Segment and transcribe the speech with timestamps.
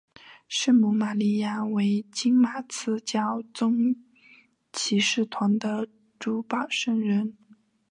[0.47, 3.95] 圣母玛利亚为金马刺教宗
[4.73, 7.37] 骑士团的主保圣人。